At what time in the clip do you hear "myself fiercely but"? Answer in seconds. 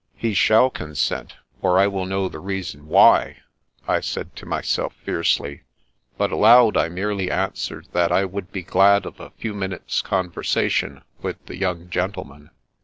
4.47-6.31